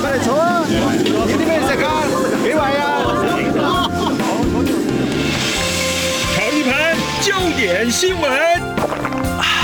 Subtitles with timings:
[0.00, 0.62] 快来坐啊！
[0.68, 1.86] 有啲咩食啊？
[2.42, 2.84] 几位啊？
[6.34, 8.30] 尝一盘焦点新闻，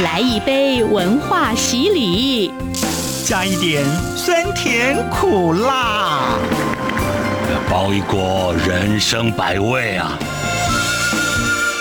[0.02, 2.52] 来一杯文化洗礼，
[3.24, 3.84] 加一点
[4.16, 6.36] 酸甜苦辣，
[7.70, 10.18] 包一锅人生百味啊！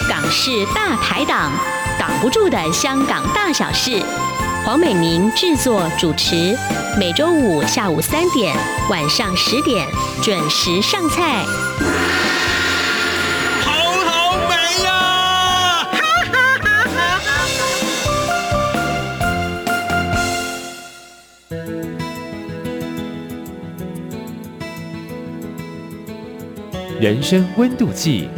[0.08, 1.52] 港式大排档，
[1.98, 4.02] 挡不住的香港大小事。
[4.66, 6.58] 黄美明制作主持，
[6.98, 8.56] 每周五下午三点、
[8.90, 9.86] 晚上十点
[10.22, 11.44] 准时上菜。
[13.62, 13.74] 好
[14.06, 14.56] 好美
[14.86, 15.86] 呀！
[27.02, 28.30] 人生温度计。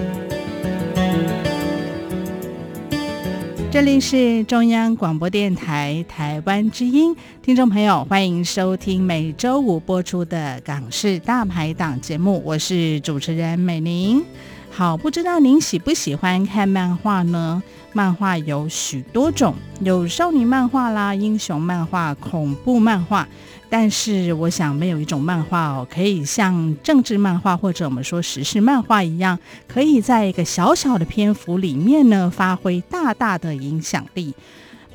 [3.75, 14.23] 这里是中央广播电台台湾之音，听众朋友，欢迎收听每周五播出的港式大排档节目，我是主持人美玲。
[14.71, 17.61] 好，不知道您喜不喜欢看漫画呢？
[17.91, 23.27] 漫画有许多种，有少女漫画啦、英雄漫画、恐怖漫画。
[23.77, 34.33] 但是，我想没有一种漫画哦，可以像政治漫画或者我们说时事漫画一样，可以在一个小小的篇幅里面呢，发挥大大的影响力。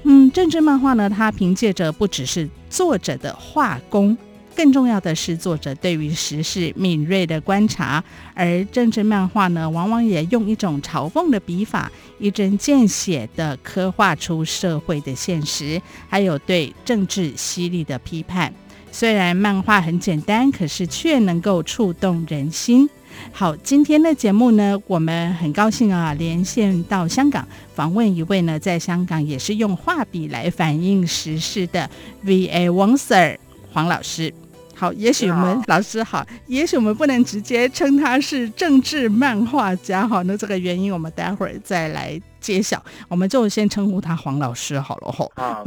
[0.04, 4.16] 嗯，政治漫画呢，它凭借着不只是作者的画工。
[4.56, 15.78] 更重要的是，作者对于时事敏锐的观察，而政治漫画呢，往往也用一种嘲讽的笔法，一针见血地刻画出社会的现实，
[16.08, 18.50] 还有对政治犀利的批判。
[18.92, 22.88] 虽然漫画很简单，可是却能够触动人心。
[23.32, 31.88] 好，今天的节目呢，我们很高兴啊，连线到香港访问一位呢，在香港也是用画笔来反映时事的
[32.22, 32.70] V.A.
[32.70, 33.38] 王 Sir
[33.72, 34.32] 黄老师。
[34.74, 45.30] 好，也许我们老师好，也许我们不能直接称他是政治漫画家哈，那这个原因我们待会儿再来揭晓，我们就先称呼他黄老师好了吼。
[45.36, 45.62] 啊，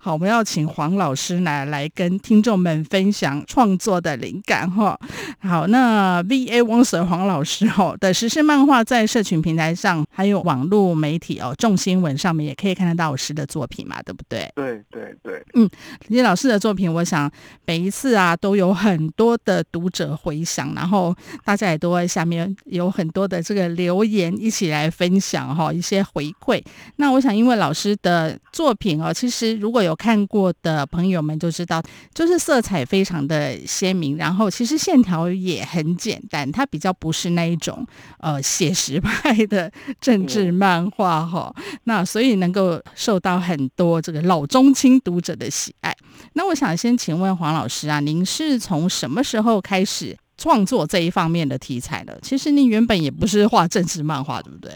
[0.00, 4.98] 好， 我们要请黄老师来来跟听众们分享创作的灵感哈。
[5.40, 14.50] 好，那 V A 王 Sir 黄老师哦的时事漫画在社群平台上，还有网络媒体哦，众新闻上面也可以看得到老师的作品嘛，对不对？
[14.54, 15.68] 对对对，嗯，
[16.08, 17.30] 李老师的作品，我想
[17.64, 25.45] 每一次啊都有很多的读者回响，然后大家也都在下面有很多的这个留言一起来分享。
[25.54, 26.62] 哈，一些回馈。
[26.96, 31.82] 那我想，因为老师的作品哦，其实如果有看过的朋友们就知道，
[32.14, 37.86] 就是色彩非常的鲜明，然后其实线条也很简单，它比较不是那一种
[38.18, 39.70] 呃写实派的
[40.00, 41.54] 政治漫画哈。
[41.84, 45.94] 那所以能够受到很多这个老中青读者的喜爱。
[46.32, 52.18] 那我想先请问黄老师啊，您是从什么时候开始创作这一方面的题材的？
[52.22, 54.72] 其实您原本也不是画政治漫画，对不对？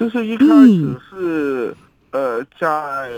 [0.00, 1.76] 其实一开始是，
[2.10, 3.10] 呃，在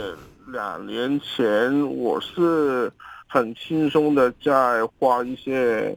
[0.48, 2.90] 两年前，我是
[3.28, 5.96] 很轻松的在画一些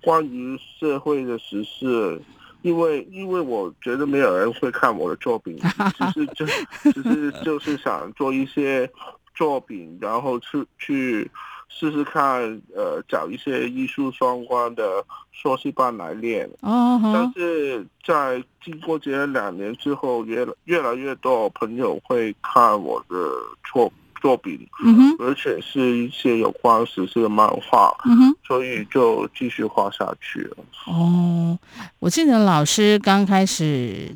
[0.00, 2.22] 关于社会的时事，
[2.62, 5.58] 因为因为我觉得没有人会看我的作品，
[5.98, 6.46] 只是就
[6.92, 8.88] 只是就是想做一些
[9.34, 11.28] 作品，然后去去。
[11.74, 12.40] 试试看，
[12.76, 16.48] 呃，找一些艺术相关的硕士班来练。
[16.60, 17.00] 哦。
[17.12, 23.16] 但是在经过这两年之后，越越来越多朋友会看我的
[23.64, 24.64] 作作品，
[25.18, 27.92] 而且是一些有关时事的漫画，
[28.46, 30.56] 所以就继续画下去了。
[30.86, 31.58] 哦，
[31.98, 34.14] 我记得老师刚开始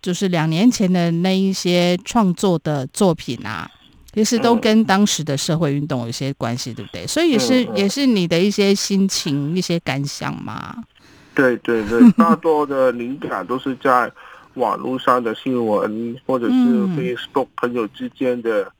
[0.00, 3.70] 就是两年前的那一些创作的作品啊。
[4.14, 7.06] 其实都跟当时的社会运动有些关系，对不对？
[7.06, 10.76] 所以也是也是你的一些心情、一些感想嘛。
[11.34, 14.10] 对对对，大多的灵感都是在
[14.54, 18.70] 网络上的新闻，或者是 Facebook 朋友之间的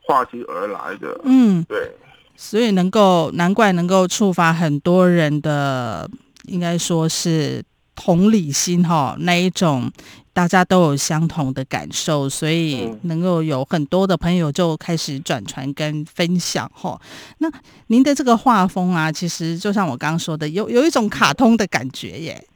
[0.00, 1.20] 话题而来的。
[1.22, 1.90] 嗯，对。
[2.34, 6.10] 所以能够难怪能够触发很多人的，
[6.46, 7.62] 应该说是
[7.94, 9.90] 同理心哈，那一种。
[10.32, 17.00] 大家都有相同的感受，所以能够有很多的朋友就开始转传跟分享哈。
[17.38, 17.50] 那
[17.88, 22.46] 您的这个画风啊，其实就像我刚刚说的，有有一种卡通的感觉耶。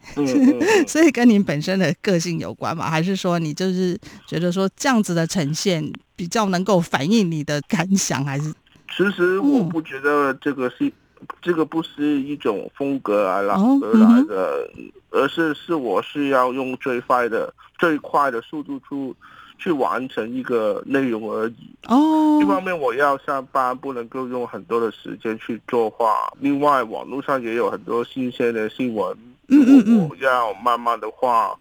[0.87, 2.91] 所以跟您本身的个性有关吗？
[2.91, 8.25] 还是说你就是觉得说这样子的呈现比较能够反映你的感想？
[8.25, 8.53] 还是？
[8.97, 10.93] 其实我不觉得这个是。
[11.43, 14.69] 这个不是一种风格而来而来的，
[15.11, 19.15] 而是是我是要用最快的最快的速度去
[19.59, 21.55] 去完成一个内容而已。
[21.89, 26.33] 哦，一方面我要上班，不能够用很多的时间去作画。
[26.39, 29.17] 另外，网络上也有很多新鲜的新闻。
[29.49, 31.55] 嗯嗯嗯，我要慢慢的画，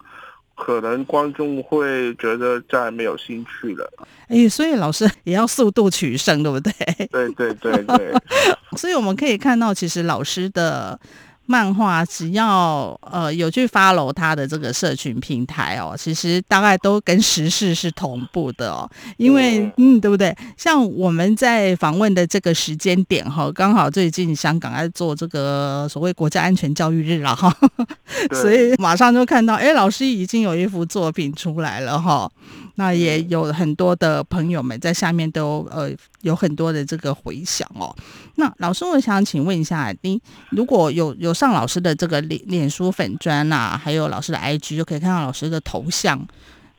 [0.56, 3.92] 可能观众会觉得再没有兴趣了。
[4.28, 6.72] 哎，所以老师也要速度取胜，对不对？
[7.12, 8.14] 对对对对。
[8.78, 11.00] 所以我们可以看到，其实老师的。
[11.46, 20.36] 漫画只要呃有去 follow 他的这个社群平台哦，其实大概都跟时事是同步的哦，因为嗯对不对？
[20.58, 27.54] 像我们在访问的这个时间点哈，刚好最近香港在做这个所谓国家安全教育日了哈，
[28.32, 32.32] 所以马上就看到哎，老师已经有一幅作品出来了哈。
[32.76, 35.92] 那也有很多的朋友们在下面都呃
[36.22, 37.96] 有很多的这个回响哦。
[38.36, 46.20] 那老师，我想请问一下，你如果有有上老师的这个脸脸书粉砖啊，还有老师的 IG，就可以看到老师的头像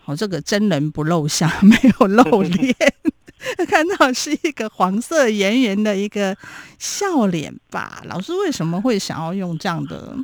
[0.05, 2.75] 哦，这个真人不露相， 没有露脸，
[3.69, 6.37] 看到是一个黄色圆圆的一个
[6.79, 8.03] 笑脸吧？
[8.07, 10.17] 老师为什么会想要用这样的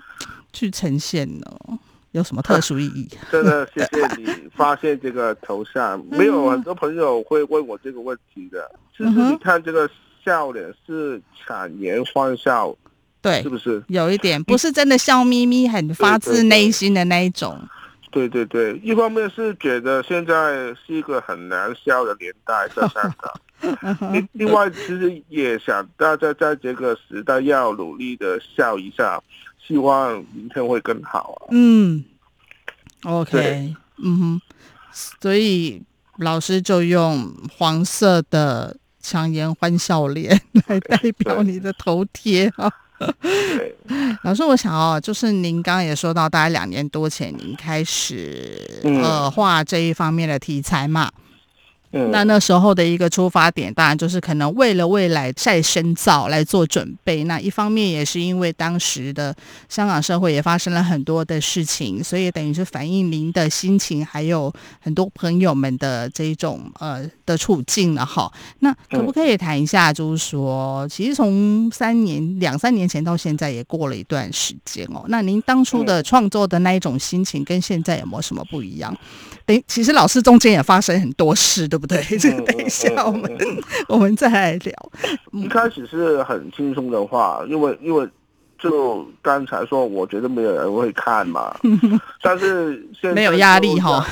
[0.52, 1.46] 去呈现呢？
[2.12, 3.08] 有什么特 殊意义？
[3.16, 8.70] 啊、真的谢谢你发现这个头像，没有很多朋友会问我这个问题的。
[8.96, 9.88] 其实你看这个
[10.24, 12.76] 笑脸是强颜欢笑，
[13.22, 13.82] 对，是不是？
[13.88, 17.58] 有一点不是真的笑眯眯，很发自内心的那一种。
[18.10, 23.32] 对对对，一方面是觉得现在是一个很难笑的年代，在香港。
[24.12, 29.22] 另另外，其实也想大家在这个时代要努力的笑一下。
[29.62, 31.46] 希望明天会更好啊。
[31.52, 32.04] 嗯
[33.04, 34.40] ，OK，嗯哼，
[35.20, 35.80] 所以
[36.18, 42.68] 老师就用黄色的强颜欢笑脸来代表你的头贴啊。
[44.24, 51.08] 老师，我想哦，就是您刚刚也说到，大概两年多前您开始呃画这一方面的题材嘛。
[51.90, 57.24] 那那时候的一个出发点，当然就是可能为了未来再深造来做准备。
[57.24, 59.34] 那一方面也是因为当时的
[59.68, 68.32] 香港社会也发生了很多的事情，所以等于是反映您的心情，还有很多朋友们的这一种呃的处境了哈。
[68.60, 75.04] 那可不可以谈一下，就是说，其实从三年两三年前到现在也过了一段时间哦。
[75.08, 78.96] 那您当初的创作的那一种心情，跟现在有没有什么不一样？
[79.50, 82.00] 等其实老师中间也发生很多事，对不对？
[82.18, 83.30] 这个等一下我们、
[83.88, 84.92] 我们再来聊。
[85.32, 88.08] 一开始是很轻松的话，因为因为
[88.58, 91.54] 就刚才说，我觉得没有人会看嘛。
[92.22, 94.06] 但是现在没有压力哈，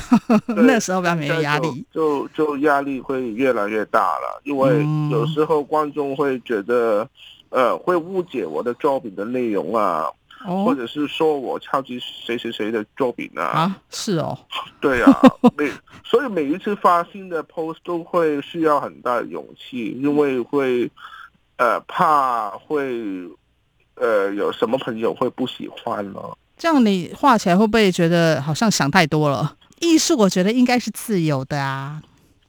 [0.47, 7.07] 那时候比较没有压力，就就，就压力会越来越大了，因为有时候观众会觉得，
[7.49, 10.07] 呃，会误解我的作品的内容啊。
[10.45, 13.43] 哦、或者是说我抄袭谁谁谁的作品啊？
[13.43, 14.37] 啊，是哦，
[14.79, 15.21] 对啊，
[15.57, 15.69] 每
[16.03, 20.89] 所以每一次发新的 post 都会需要很大的勇气，因为会
[21.57, 23.01] 呃怕会
[23.95, 26.19] 呃有什么朋友会不喜欢呢？
[26.57, 29.55] 这样你画起来会不会觉得好像想太多了？
[29.81, 32.01] 艺术我觉得应该是自由的啊，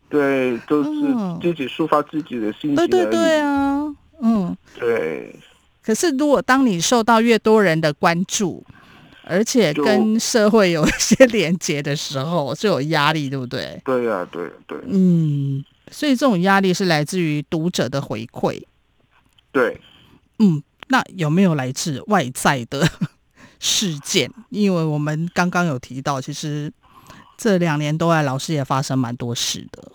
[0.09, 0.91] 对，都是
[1.41, 5.35] 自己抒发自己的心情，对对对啊，嗯，对。
[5.91, 8.65] 可是，如果当你受到越多人的关注，
[9.25, 13.83] 而且跟社会有一些连接的时候，就有压力，对不对？
[13.85, 14.79] 对呀、啊，对对。
[14.87, 18.63] 嗯，所以这种压力是来自于读者的回馈。
[19.51, 19.81] 对，
[20.39, 22.89] 嗯，那有没有来自外在的
[23.59, 24.33] 事件？
[24.51, 26.73] 因为我们刚刚有提到，其实
[27.37, 29.91] 这两年多来，老师也发生蛮多事的，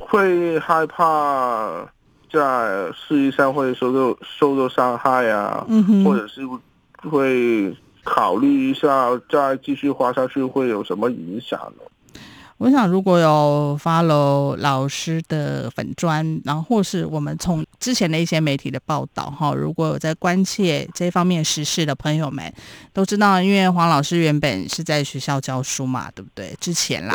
[0.00, 1.88] 会害怕。
[2.32, 6.40] 在事业上会受到受到伤害啊，嗯，或者是
[7.08, 11.84] 会考虑一下再继续画下去会有什么影响呢？
[12.58, 22.52] 我想如果有 follow 老师的粉砖，然后或是我们从之前的一些媒体的报道哈，如果有在关切这方面时事的朋友们
[22.92, 26.56] 都知道，因为黄老师原本是在学校教书嘛，对不对？
[26.60, 27.14] 之前啦，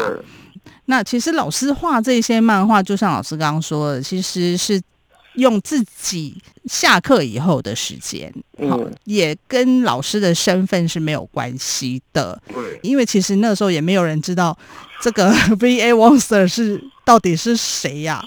[0.86, 4.82] 那其实老师画这些漫画，就像老师刚刚说的，其实是。
[5.38, 8.32] 用自己下课以后的时间，
[8.70, 12.40] 好，也跟老师的身份是没有关系的。
[12.54, 14.58] 对，因为其实那时候也没有人知道
[15.02, 15.94] 这个 V.A.
[15.94, 18.24] Wongster 是到底是谁呀？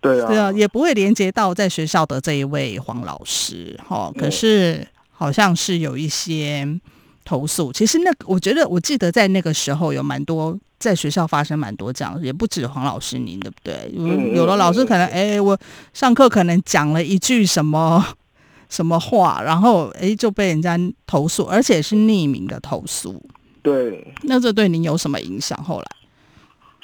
[0.00, 3.78] 对啊，对啊，也不会连接到在学校的这一位黄老师。
[3.86, 6.66] 哈，可是好像是有一些
[7.24, 7.72] 投诉。
[7.72, 10.58] 其实那，我觉得我记得在那个时候有蛮多。
[10.78, 13.88] 在学校发生蛮多这样，也不止黄老师您，对不对？
[13.94, 15.56] 有有的老师可能，哎，我
[15.94, 18.04] 上课可能讲了一句什么
[18.68, 20.76] 什么话，然后哎就被人家
[21.06, 23.24] 投诉，而且是匿名的投诉。
[23.62, 25.56] 对，那这对您有什么影响？
[25.62, 25.86] 后来，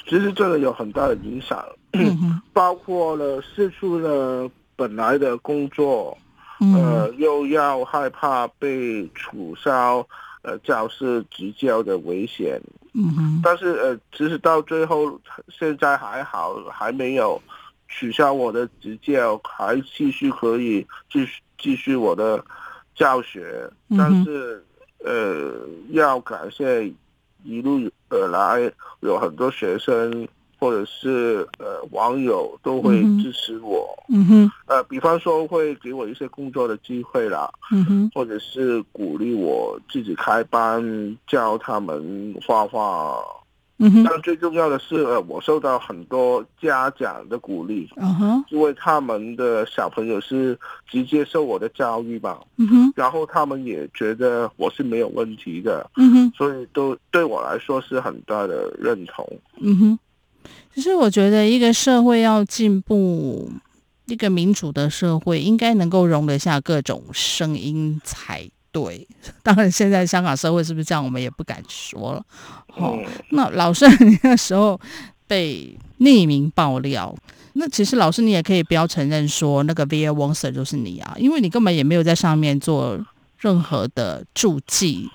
[0.07, 6.17] 其实真的有很大的影响，嗯、 包括了失去了本来的工作，
[6.61, 10.07] 嗯、呃，又要害怕被取消
[10.41, 12.61] 呃教师执教的危险。
[12.93, 17.39] 嗯哼，但是呃，其实到最后，现在还好，还没有
[17.87, 22.43] 取消我的执教，还继续可以继续继续我的
[22.95, 23.69] 教学。
[23.97, 24.63] 但是、
[25.05, 26.91] 嗯、呃，要感谢
[27.43, 30.27] 一路而来有很多学生。
[30.59, 43.17] 或者是呃网友都会支持我，嗯哼，呃，比方说会给我一些工作的机会啦，嗯哼，或者是鼓励我自己开班教他们画画，
[43.77, 59.25] 嗯哼，但最重要的是，呃，我受到很多家长的鼓励，嗯哼，因为他们的小朋友是直接受我的教育吧，嗯哼，然后他们也觉得我是没有问题的，嗯哼，所以都对我来说是很大的认同，
[59.61, 59.99] 嗯哼。
[60.73, 63.51] 其实我觉得，一个社会要进步，
[64.05, 69.05] 一个民主的社会应该能够容得下各种声音才对。
[69.43, 72.23] 当然，现在香港社会是不是这样，我们也不敢说了。
[72.75, 72.97] 哦，
[73.31, 74.79] 那老师，你那时候
[75.27, 77.13] 被匿名爆料，
[77.53, 82.97] 那其实老师你也可以不要承认说那个 Via Wongser 就是你啊，因为你根本也没有在上面做
[83.39, 85.09] 任何的注记，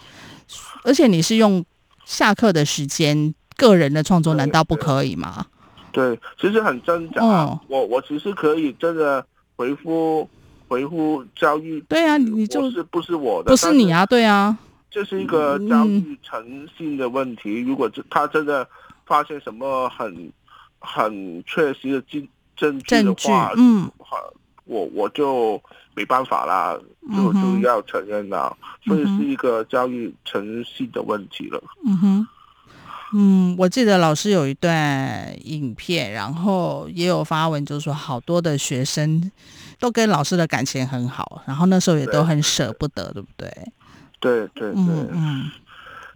[0.83, 1.64] 而且你是用
[2.04, 3.35] 下课的时间。
[3.56, 5.46] 个人的创作难道不可以吗？
[5.92, 7.25] 对，其实很挣扎。
[7.25, 10.28] 哦、我我其实可以真的回复
[10.66, 11.80] 回复教育。
[11.82, 14.04] 对啊，你就是不是我的，不是你啊？
[14.04, 14.58] 对啊，
[14.90, 17.62] 这是一个教育诚信的问题。
[17.62, 18.66] 嗯、如果他真的
[19.06, 20.32] 发现什么很
[20.80, 22.02] 很确实的
[22.56, 23.88] 证证据的话，嗯，
[24.64, 25.62] 我我就
[25.94, 26.76] 没办法啦，
[27.14, 28.56] 就就要承认了。
[28.87, 31.62] 嗯、所以是一个教育诚信的问题了。
[31.87, 32.28] 嗯哼。
[33.16, 39.30] 嗯，我记得老师有一段影片，然后也有发文，就是说好多的学生
[39.78, 43.49] 都跟老师的感情很好，然后那时候也都很舍不得，对，对不对？
[44.18, 45.50] 对对对，嗯，嗯，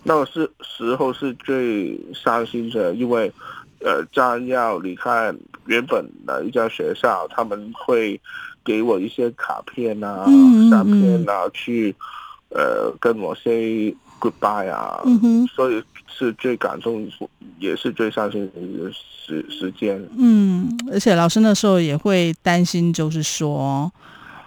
[0.03, 3.33] 那个是时候是最伤心的，因为
[3.81, 5.33] 呃，将要离开
[5.67, 8.21] 原本的一家学校，他们会
[8.65, 11.95] 给我一些卡片啊、嗯、相片啊，去
[12.49, 15.83] 呃跟我 say goodbye 啊，嗯哼，所以。
[16.11, 17.09] 是最感动，
[17.61, 20.05] 也是最伤心的时时间。
[20.17, 23.93] 嗯，而且老师那时候也会担心，就是说，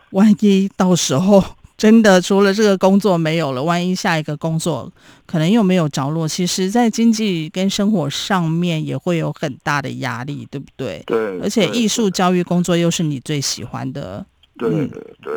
[0.10, 1.42] 万一到时候
[1.78, 4.92] 真的除了这个工作没有了，万一下一个工作
[5.26, 11.02] 可能又没有着落，其实在经济跟生活上面也会有很大的压力，对不对？
[11.06, 11.40] 对。
[11.40, 14.26] 而且艺术教育工作又是你最喜欢的。
[14.58, 15.34] 对对对。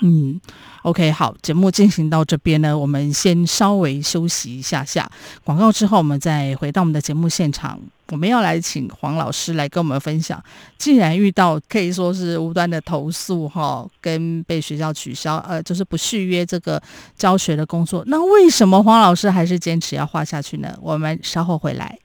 [0.00, 0.40] 嗯。
[0.82, 5.10] OK，好，节目进行到这边呢，我们先稍微休息一下下
[5.44, 7.78] 广告之后，我们再回到我们的节目现场。
[8.10, 10.42] 我们要来请黄老师来跟我们分享，
[10.78, 16.80] 既然遇到可以说是无端的投诉哈，跟被学校取消，呃，就是不续约这个
[17.16, 20.74] 教学的工作，那为什么黄老师还是坚持要画下去呢？
[20.80, 21.98] 我们稍后回来。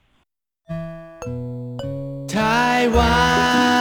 [2.28, 3.73] 台湾。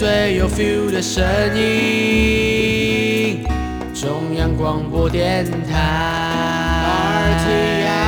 [0.00, 1.22] 最有 feel 的声
[1.54, 3.44] 音，
[3.92, 7.99] 中央广播电台。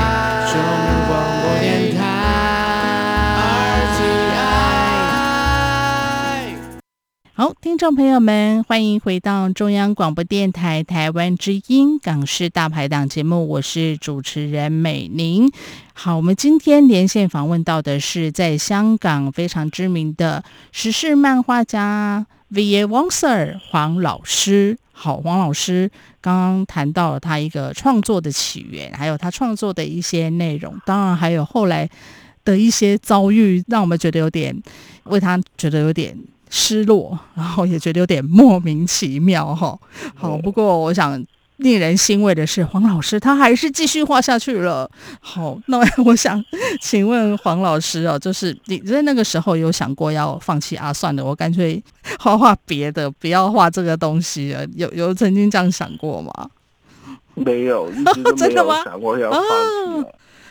[7.35, 15.51] 好，听众朋友们，欢迎回到中央广播电台台湾之音港式大排档节目，我是主持人美玲。
[15.95, 22.85] 好，我们今天连线访问到的是在香港非常知名的时事漫画家 V.A.
[22.85, 24.77] Wong Sir 黄老师。
[24.93, 31.89] 好，黄老师刚刚谈到了他一个创作的起源，还有他创作的一些内容，当然还有后来
[32.45, 34.55] 的一些遭遇，让我们觉得有点
[35.05, 36.15] 为他觉得有点
[36.53, 39.55] 失落，然后也觉得有点莫名其妙。
[39.55, 39.79] 哈，
[40.15, 41.25] 好，不过我想。
[41.59, 44.91] 令人欣慰的是，黄老师他还是继续画下去了。
[45.21, 46.43] 好，那 我想
[46.81, 50.93] 请问黄老师哦，就是你在那个时候有想过要放弃啊？
[50.93, 51.81] 算了，我干脆
[52.19, 54.67] 画画别的，不要画这个东西了。
[54.75, 56.33] 有有曾经这样想过吗？
[57.35, 58.05] 没有，一
[58.35, 59.41] 直都 没有想过要放
[60.03, 60.09] 弃。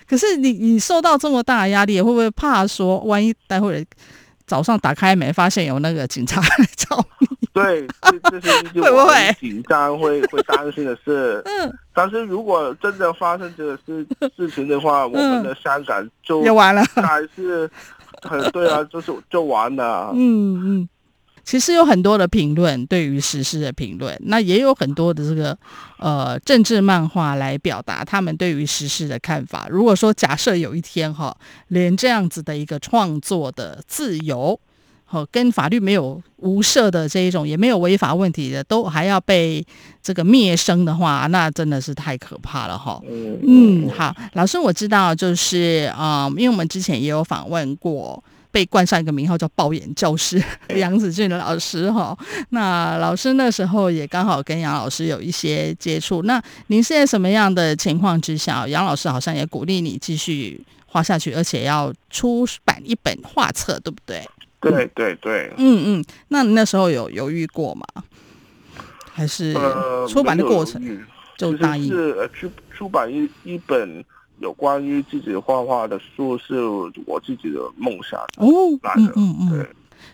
[0.07, 3.83] 可是你你受到这么大的压力，会不会怕说，万一待会儿
[4.51, 7.27] 早上打开门发现有那个警察 来找你？
[7.53, 11.41] 对，这这是一个很紧张、会会担心的事。
[11.47, 14.05] 嗯，但是如果真的发生这个事
[14.35, 17.69] 事情的话，我们的香港就就完了，还是
[18.23, 20.11] 很对啊，就是就完了。
[20.13, 20.89] 嗯嗯，
[21.43, 25.57] 其实有很多的评论，对于时事的评论，那也有很多的这个
[25.97, 29.67] 呃政治漫画来表达他们对于时事的看法。
[29.69, 31.35] 如果说假设有一天哈，
[31.69, 34.57] 连这样子的一个创作的自由，
[35.03, 39.65] 和跟法律没有无涉的这一种，也没有违法问题的，都还要被
[40.01, 43.01] 这个灭声的话，那真的是太可怕了哈。
[43.09, 48.23] 嗯，好，老师我知道，就是啊、呃，因为我们之前也有访问过。
[48.51, 50.41] 被冠上一个名号叫“爆眼教师”
[50.75, 52.17] 杨子俊的老师哈，
[52.49, 56.21] 那老师那时候也刚好跟杨老师有一些接触。
[56.23, 64.27] 那您是在什么样的情况之下，杨老师好像也鼓励你继续画下去，而且要出版一本画册，对不对？
[64.59, 65.51] 对对对。
[65.57, 67.85] 嗯嗯，那你那时候有犹豫过吗？
[69.13, 69.53] 还是
[70.07, 70.81] 出版的过程
[71.37, 71.87] 就答应？
[71.87, 74.03] 是呃，出出版一一本。
[74.41, 76.59] 有关于自己画画的书是
[77.05, 78.19] 我自己的梦想。
[78.35, 79.69] 的哦，嗯嗯嗯，对，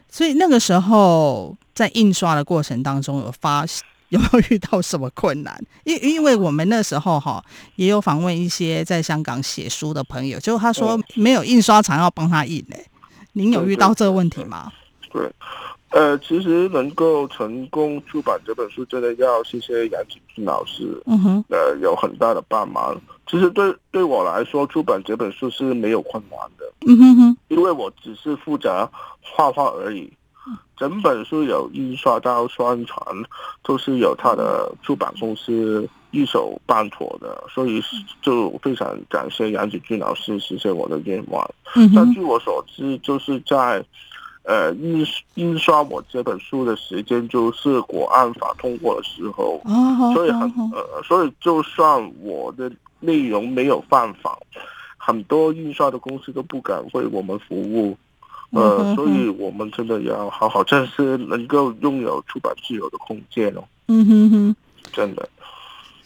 [0.10, 3.66] 所以那个时候在印刷的过程当中有发
[4.10, 5.58] 有没有遇到什么困难？
[5.84, 7.44] 因因为我们那时候哈
[7.76, 12.86] 也有访问一些在香港写书的朋友，就他说没有印刷厂要帮他印嘞，
[13.34, 14.72] 您有遇到这个问题吗？
[15.12, 15.32] 对，对，
[15.98, 22.96] 呃，其实能够成功出版这本书，真的要谢谢杨子俊老师，嗯哼，呃，有很大的帮忙。
[23.26, 28.88] 其实对对我来说，出版这本书是没有困难的，嗯哼哼，因为我只是负责
[29.22, 30.08] 画画而已，
[30.78, 33.04] 整本书有印刷到宣传，
[33.64, 37.82] 都是有他的出版公司一手办妥的，所以
[38.22, 41.44] 就非常感谢杨子俊老师实现我的愿望。
[41.76, 43.84] 嗯，但据我所知，就是在
[44.48, 49.62] 呃印印刷我这本书的时间，就是国安法通过的时候，
[50.16, 50.42] 所以很
[50.74, 52.72] 呃，所以就算我的。
[53.00, 54.36] 内容没有犯法，
[54.98, 57.96] 很多印刷的公司都不敢为我们服务，
[58.50, 63.64] 呃，所以我们真的要好好珍惜能够拥有出版自由的空间哦。
[63.88, 64.56] 嗯哼哼，
[64.92, 65.30] 真的，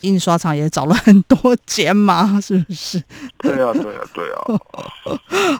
[0.02, 3.02] 印刷厂也找了很多间嘛， 是不是？
[3.40, 4.60] 对啊，对啊，对啊。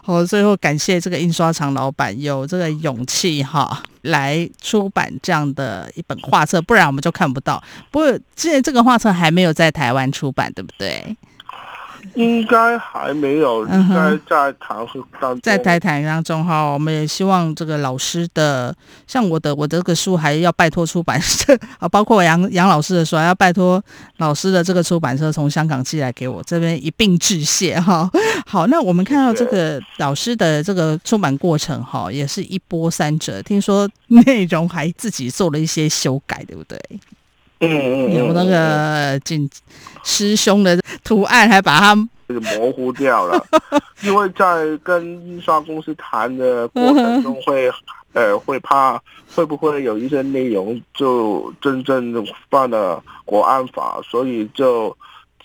[0.04, 7.62] 好，最后感谢这个印刷厂老板有这个勇气哈，来出版这样的一本画册，不然我们就看不到。
[7.90, 11.16] 不过现在这个画册还没有在台湾出版，对不对？
[12.14, 14.76] 应该还没有，应该在谈
[15.20, 18.74] 当中，在台谈当中哈，我们也希望这个老师的，
[19.06, 23.82] 像我的我这个书还要拜托出版社啊，包括杨杨老师的书，还要拜托
[24.18, 28.10] 老师的这个出版社从香港寄来给我这边一并致谢哈。
[28.46, 36.78] 好，那我们看到这个老师的这个出版过程哈，也是一波三折，听说内容还自己做了一些修改，对不对？
[37.62, 39.48] 嗯嗯，有那个警
[40.02, 41.94] 师兄的图案，还把它
[42.26, 43.40] 模糊掉了。
[44.02, 47.76] 因为在跟印刷公司谈的过程中会，会
[48.14, 49.00] 呃会怕
[49.34, 52.12] 会不会有一些内容就真正
[52.50, 54.94] 犯了国安法，所以就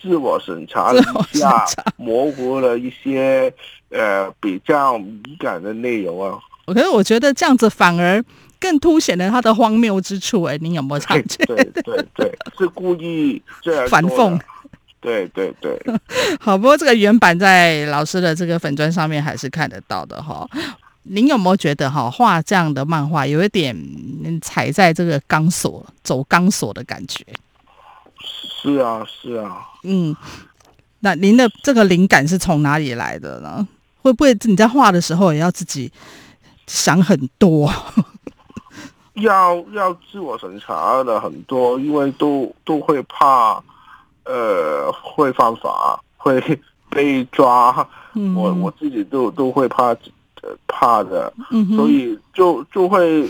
[0.02, 1.00] 自我审查了
[1.32, 1.64] 一下，
[1.96, 3.52] 模糊了一些
[3.90, 6.36] 呃比较敏感的内容啊。
[6.66, 8.22] 可是我觉得这样子反而。
[8.60, 11.44] 更凸显了他的荒谬之处，哎，你有没有察觉？
[11.46, 14.40] 对对对，是故意这样反讽。
[15.00, 15.80] 对 对对，
[16.40, 20.48] 好，不过这个原版在老师的这个粉砖上面还是看得到的哈。
[21.04, 23.74] 您有没有觉得哈画这样的漫画有一点
[24.42, 27.24] 踩在这个钢索走钢索的感觉？
[28.20, 30.14] 是啊是啊，嗯，
[31.00, 33.66] 那您的这个灵感是从哪里来的呢？
[34.02, 35.90] 会不会你在画的时候也要自己
[36.66, 37.72] 想很多？
[39.20, 43.62] 要要自我审查的很多，因为都都会怕，
[44.24, 46.40] 呃，会犯法，会
[46.90, 47.86] 被抓。
[48.14, 49.88] 嗯、我我自己都都会怕，
[50.42, 51.32] 呃，怕的。
[51.50, 53.28] 嗯、所以就就会，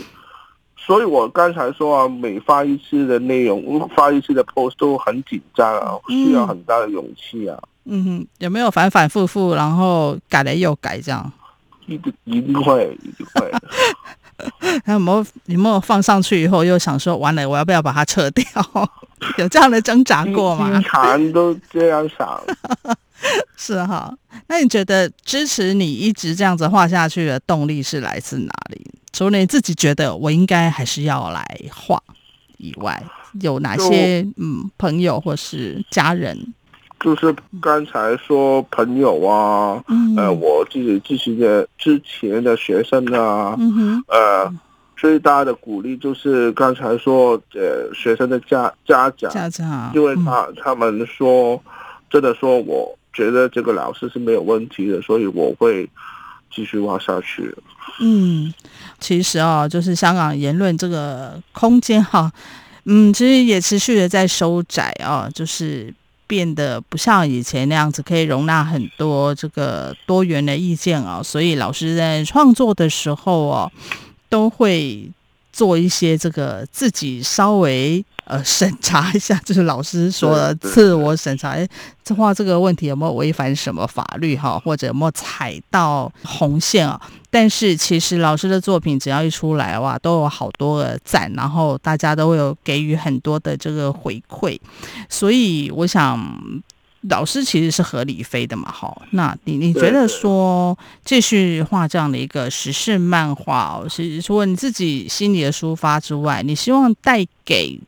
[0.77, 7.57] 所以我刚才说啊，每发一次的内容，发一次的 post 都很紧张啊，需要很大的勇气啊。
[7.85, 11.31] 嗯哼，有没有反反复复，然后改了又改这样？
[11.87, 13.51] 一定一定会，一定会。
[14.85, 15.25] 还有没有？
[15.45, 18.45] 有没有放上去以后又想说完了，我要不要把它撤掉？
[19.37, 20.69] 有这样的挣扎过吗？
[20.71, 22.41] 经常都这样想。
[23.57, 24.13] 是哈，
[24.47, 28.85] 那你觉得支持你一直这样子画下去的动力是来自哪里？
[29.11, 32.01] 除了你自己觉得我应该还是要来画
[32.57, 33.03] 以外，
[33.41, 36.53] 有哪些嗯朋友或是家人？
[36.99, 44.03] 就是刚才说朋友啊，嗯、呃，我自己之前的之前的学生啊，嗯、哼。
[44.07, 44.53] 呃，
[44.97, 51.61] 最大的鼓励就是刚才说，呃，学生的家家长，家长，因为他、嗯、他们说，
[52.09, 55.89] 真的说，我觉得这个老师是没有问题的，所以我会
[56.53, 57.55] 继续挖下去。
[58.01, 58.53] 嗯，
[58.99, 62.29] 其实哦，就是香港言论这个空间哈，
[62.83, 65.93] 嗯，其实也持续的在收窄啊，就是
[66.29, 73.71] 变得不像以前那样子可以容纳很多这个多元的意见啊，所以老师在创作的时候哦，
[74.29, 75.09] 都会
[75.51, 78.05] 做一些这个自己稍微。
[78.29, 81.49] 呃，审查一下，就是老师说的自我审查。
[81.49, 81.67] 哎，
[82.03, 87.01] 这话这个问题有没有违反什么法律哈，或者有没有踩到红线啊？
[87.31, 94.59] 但是其实老师的作品只要一出来哇，都有好多的赞，然后大家都会有给予很多的这个回馈。
[95.09, 96.23] 所以我想，
[97.09, 98.95] 老师其实是合理飞的嘛，哈。
[99.09, 107.79] 那你你觉得说继续画这样的一个时事漫画，是除了你自己心里的抒发之外，你希望带给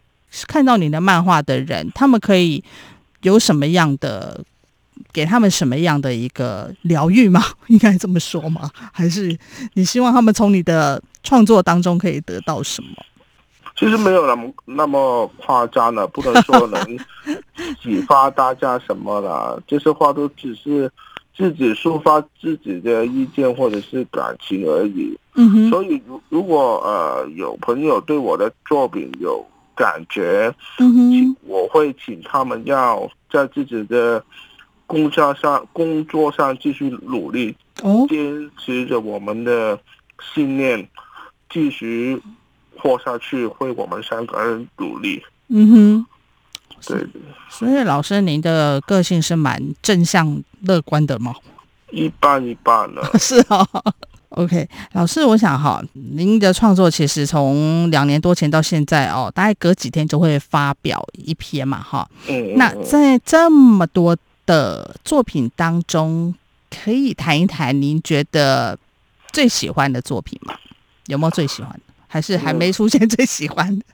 [0.47, 2.63] 看到你的漫画的人，他们可以
[3.21, 4.43] 有什么样的，
[5.11, 7.43] 给他们什么样的一个疗愈吗？
[7.67, 8.69] 应该这么说吗？
[8.93, 9.37] 还是
[9.73, 12.89] 你希望他们从你的创作当中可以得到什么？
[13.77, 16.99] 其实没有那么那么夸张了，不能说能
[17.81, 19.61] 启发大家什么了。
[19.67, 20.89] 这些话都只是
[21.35, 25.17] 自己抒发自己的意见或者是感情而已。
[25.35, 25.69] 嗯哼。
[25.69, 29.45] 所以如如果呃有朋友对我的作品有。
[29.81, 34.23] 感觉，嗯，我会请他们要在自己的
[34.85, 37.55] 工作上、工作上继续努力，
[38.07, 39.79] 坚持着我们的
[40.33, 40.87] 信念，
[41.49, 42.21] 继续
[42.77, 45.23] 活下去，为我们三个人努力。
[45.47, 46.05] 嗯哼，
[46.85, 47.07] 对。
[47.49, 51.33] 所以老师，您的个性是蛮正向、乐观的吗？
[51.89, 53.03] 一半一半了。
[53.17, 53.67] 是啊。
[54.31, 62.09] OK，老师，我想哈，您的创作其实从两年多前到现在哦，大概隔几天就会发表一篇嘛，哈。
[62.29, 62.55] 嗯。
[62.55, 64.15] 那在这么多
[64.45, 66.33] 的作品当中，
[66.69, 68.79] 可以谈一谈您觉得
[69.33, 70.55] 最喜欢的作品吗？
[71.07, 71.81] 有没有最喜欢的？
[72.07, 73.85] 还是还没出现最喜欢的？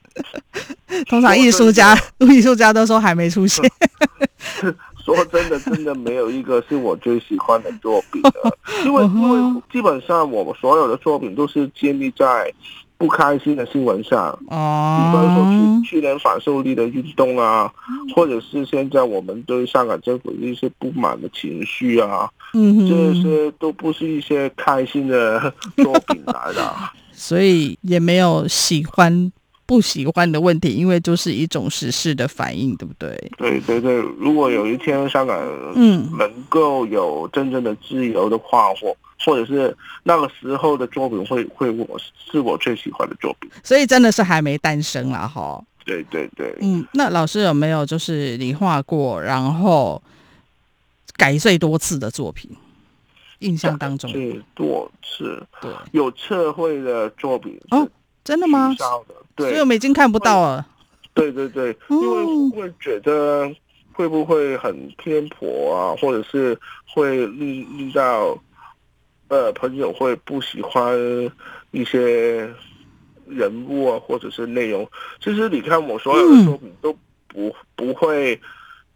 [0.89, 3.63] 嗯、 通常艺术家，艺术家都说还没出现。
[5.15, 8.31] 说真的，真的没有一个是我最喜欢的作品的，
[8.85, 12.53] 因为因为基本上我们所有的作品都是建立在
[12.97, 15.45] 不开心的新闻上，比方说
[15.81, 17.71] 去去年反受力的运动啊，
[18.15, 26.73] 或者是现在我们对香港政府的一些不满的情绪啊，这些都不是一些开心的作品来的，
[27.13, 29.31] 所以也没有喜欢。
[29.67, 33.31] 不喜欢的问题，因为就是一种时事的反应，对不对？
[33.37, 35.37] 对对对，如果有一天香港
[35.75, 41.99] 嗯能够有真正的自由的话，或、嗯、或者是那个时候的作品会会我
[42.31, 45.61] 是我最喜欢的作品，所以真的是还没诞生了哈。
[45.85, 50.01] 对对对，嗯，那老师有没有就是你画过然后
[51.17, 52.49] 改最多次的作品？
[53.39, 57.87] 印象当中最多次，对，有测绘的作品哦。
[58.27, 58.75] 真的吗？
[59.37, 60.67] 对，所以我们已经看不到了。
[61.13, 63.49] 对对对，因为会觉得
[63.93, 66.59] 会不会很偏颇啊，或者是
[66.93, 68.37] 会令令到
[69.29, 70.93] 呃朋友会不喜欢
[71.71, 72.53] 一些
[73.25, 74.85] 人物啊，或者是内容。
[75.23, 76.93] 其实你看我所有的作品都
[77.29, 78.37] 不不会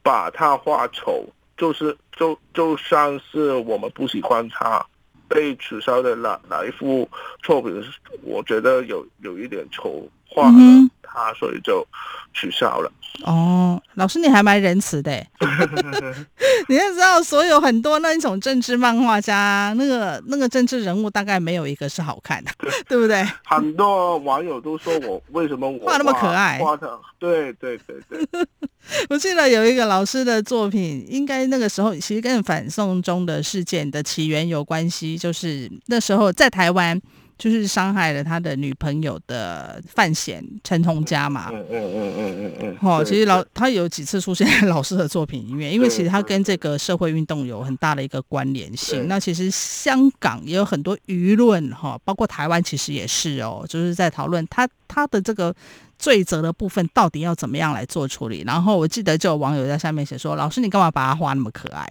[0.04, 1.24] 把它画丑，
[1.56, 4.86] 就是就就算是我们不喜欢它。
[5.34, 7.08] 被取消的哪哪一幅
[7.42, 7.82] 作品，
[8.22, 10.58] 我觉得有有一点丑化了
[11.04, 11.86] 他，所以就
[12.34, 12.92] 取消了。
[13.24, 15.12] 哦，老师你还蛮仁慈的，
[16.70, 23.28] 你要知道，所有很多那一种政治漫画家，那个那个政治人物，大概没有一个是好看的，对，对不对？
[23.44, 28.48] 很多网友都说我为什么我画那么可爱，画的对对对对。
[29.10, 37.00] 我记得有一个老师的作品，应该那个时候其实跟反送中的事件的起源有关系，就是那时候在台湾。
[37.42, 49.08] 就是伤害了他的女朋友的范闲陈同佳嘛，嗯嗯嗯嗯嗯嗯，哦，其实老他有几次出现在 老师的作品里面，因为其实他跟这个社会运动有很大的一个关联性。
[49.08, 55.52] 那其实香港也有很多舆论哈，包括台湾其实也是哦，就是在讨论他他的这个
[55.98, 58.44] 罪责的部分到底要怎么样来做处理。
[58.46, 61.88] 然后我记得就有网友在下面写说：“老师，你干嘛把他画那么可爱？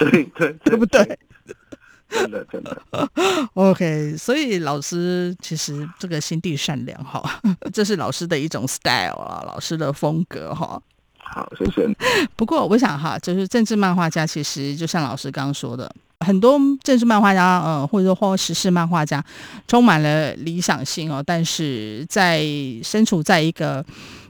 [0.00, 1.18] 对对对， 对不对？”
[2.10, 2.82] 真的真的，
[3.54, 7.40] OK，所以老师其实这个心地善良哈，
[7.72, 10.80] 这是老师的一种 style 啊，老师的风格哈。
[11.22, 11.88] 好，谢谢。
[12.34, 15.88] 不过我想哈，就是政治漫画家，其实就像老师刚刚说的，
[16.26, 19.24] 很多政治漫画家，嗯，或者说或时事漫画家，
[19.68, 22.44] 充满了理想性哦，但是在
[22.82, 23.84] 身处在一个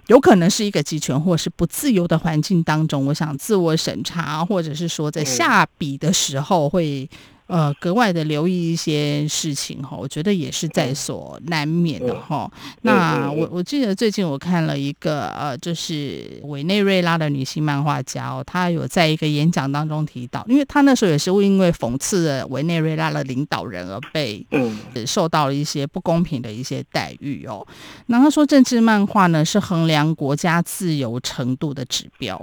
[0.08, 7.08] 有可能是一个集权或是不自由的环境当中，我想自我审查，或者是说在下笔的时候会。
[7.50, 12.50] 呃格外的留意一些事情哈，我觉得也是在所难免的哈。
[12.82, 27.66] 那我我记得最近我看了一个呃，就是委内瑞拉的女性漫画家哦，她有在一个演讲当中提到，因为她那时候也是因为讽刺了委内瑞拉的领导人而被嗯受到了一些不公平的一些待遇哦。
[28.06, 32.40] 那她说，政治漫画呢是衡量国家自由程度的指标。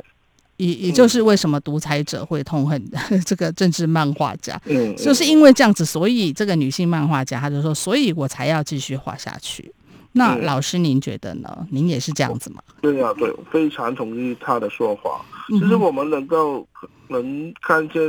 [0.57, 2.83] 也也就是为什么独裁者会痛恨
[3.25, 9.73] 这个政治漫画家，嗯，就是因为这样子，所以这个女性漫画家，她就说，所以我才要继续画下去。
[10.13, 11.67] 那老师您觉得呢？
[11.69, 12.61] 您也是这样子吗？
[12.81, 15.23] 对呀，对，非常同意他的说法。
[15.47, 16.67] 其实我们能够
[17.07, 18.01] 能看见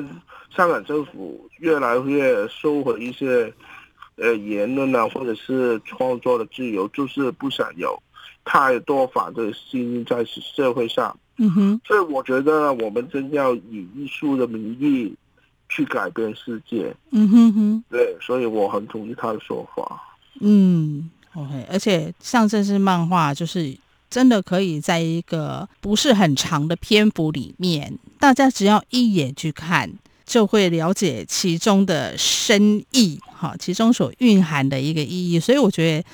[0.56, 3.52] 香港政府越来越收回一些
[4.16, 8.02] 呃言论啊，或者是创作的自由，就是不想有
[8.42, 11.14] 太多反对心在社会上。
[11.40, 15.14] 嗯哼，所以我觉得我们真要以艺术的名义
[15.68, 16.92] 去改变世界。
[17.10, 20.02] 嗯哼哼，对，所以我很同意他的说法。
[20.40, 23.76] 嗯，OK，而且像这是漫画，就是
[24.10, 29.88] 真的可以在一个不是很长的篇幅里面，大家只要一眼去看，
[30.26, 35.38] 就会了解其中的深意，哈，其中所蕴含的一个意义。
[35.38, 36.08] 所以我觉得。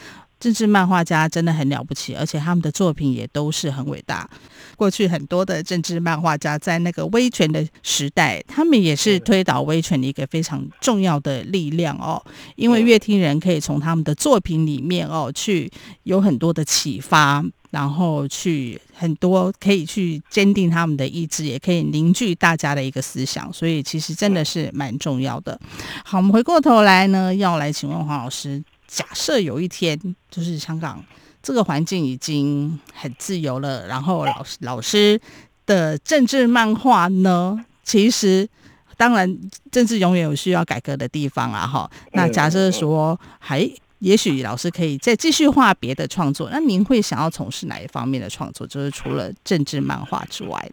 [0.44, 4.28] 政治漫画家真的很了不起，而且他们的作品也都是很伟大。
[4.76, 12.22] 过去很多的政治漫画家在那个威权的时代，他们也是推倒威权的一个非常重要的力量哦。
[12.57, 15.70] 因为乐听人可以从他们的作品里面哦，去
[16.02, 23.50] 有很多的启发，然后去很多可以去坚定他们的意志，也可以凝聚大家的一个思想。
[23.50, 25.59] 所以其实真的是蛮重要的。
[26.04, 28.62] 好，我们回过头来呢，要来请问黄老师。
[28.94, 29.98] 假设有一天，
[30.30, 31.04] 就是香港
[31.42, 35.20] 这个环境已经很自由了，然后老师老师
[35.66, 38.48] 的政治漫画呢，其实
[38.96, 39.37] 当然
[39.72, 41.90] 政治永远有需要改革的地方啊，哈。
[42.12, 48.64] 那假设说还也许老师可以再继续画别的创作，那您会想要从事哪一方面的创作？
[48.64, 50.70] 就是除了政治漫画之外，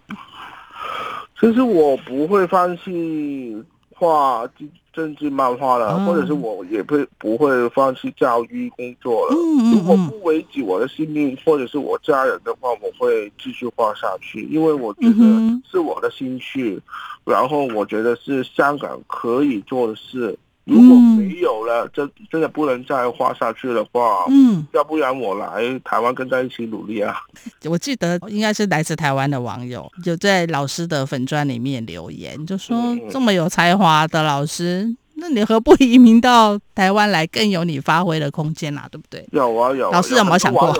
[1.39, 3.55] 其实我不会放弃
[3.95, 4.47] 画。
[4.93, 9.35] 政治漫画了，或者是我也不不会放弃教育工作了。
[9.73, 16.79] 如果不危及我的性命或者是我家人的话，我会继续画下去，因为我觉得是我的兴趣，
[17.25, 20.37] 然后我觉得是香港可以做的事。
[20.65, 27.17] 如果没有了，真真的不能再花下去的话，嗯，要不然我来台湾跟在一起努力啊。
[27.65, 39.27] 我记得应该是来自台湾的网友，就在老师的粉砖里面留言，就说这么有才华的老师，那你何不移民到台湾来，更有你发挥的空间啊，对不对？
[39.31, 39.91] 有啊有。
[39.91, 40.71] 老师有没有想过？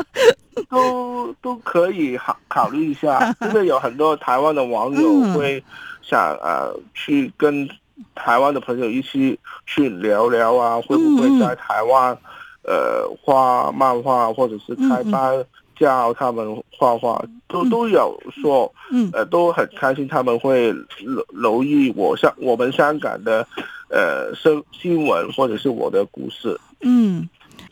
[0.68, 5.62] 都都可以考考虑一下， 因为有很多台湾的网友会
[6.00, 7.68] 想呃去跟。
[8.14, 12.16] 台湾的朋友一起去聊聊啊，会不会在台湾，
[12.62, 15.44] 呃，画漫画或者是开班
[15.76, 18.70] 教他们画画，都都有说，
[19.12, 23.46] 呃，都很开心，他们会留留意我香我们香港的，
[23.88, 26.58] 呃，新新闻或者是我的故事。
[26.82, 27.28] 嗯，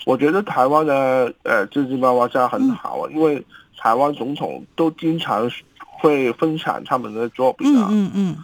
[0.07, 3.45] 我觉得台湾的呃政治漫画家很好啊，因为
[3.77, 7.88] 台湾总统都经常会分享他们的作品啊。
[7.91, 8.37] 嗯嗯。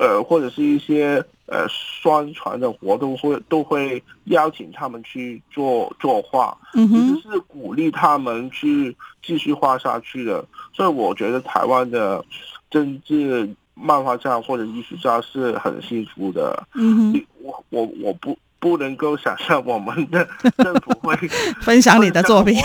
[0.00, 10.42] 呃，或者是一些呃宣传的活动会都会邀请他们去做作画，嗯哼，就是鼓励他们去继续画下去的。
[10.72, 12.24] 所以我觉得台湾的
[12.70, 16.66] 政治漫画家或者艺术家是很幸福的。
[16.74, 21.14] 嗯哼，我我我不不能够想象我们的 政府会
[21.60, 22.56] 分享你的作品。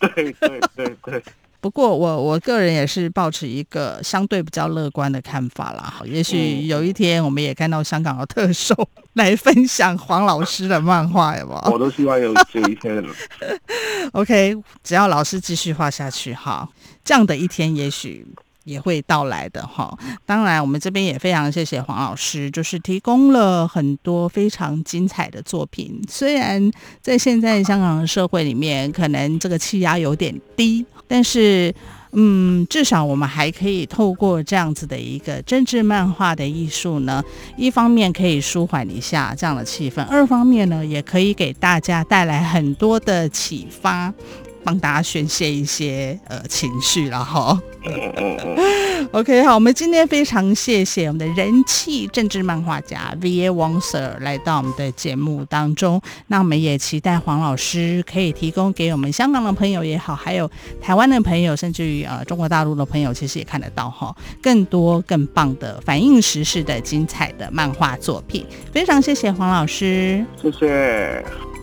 [0.00, 1.22] 对对对对。
[1.64, 5.94] 不过我我个人也是抱持一个相对比较乐观的看法啦。
[6.04, 8.76] 也许有一天我们也看到香港的特首
[9.14, 11.72] 来分享黄老师的漫画，有冇？
[11.72, 13.02] 我都希望有这一天。
[14.12, 16.68] OK，只要老师继续画下去哈，
[17.02, 18.26] 这样的一天也许
[18.64, 19.96] 也会到来的哈。
[20.26, 26.02] 当然，我们这边也非常谢谢黄老师，就是提供了很多非常精彩的作品。
[26.08, 30.84] 虽然在现在香港的社会里面，可能这个气压有点低。
[31.06, 31.72] 但是，
[32.12, 37.22] 嗯，至少我们还可以透过这样子的一个政治漫画的艺术呢，
[37.58, 44.12] 一方面可以舒缓一下这样的气氛，二方面呢，也可以给大家带来很多的启发。
[44.64, 47.60] 帮大家宣泄一些呃情绪了哈。
[49.12, 53.50] OK，好，我们今天非常谢谢我们的人气政治漫画家 V.A.
[53.50, 56.00] 王 Sir 来到我们的节目当中。
[56.28, 60.50] 那我们也期待黄老师可以提供给我们香港的朋友也好，还有
[60.80, 68.46] 台湾的朋友，甚至于呃中国大陆的朋友，其实也看得到哈，更多更棒的反映时事的精彩的漫画作品。
[68.72, 71.53] 非常谢谢黄老师，谢谢。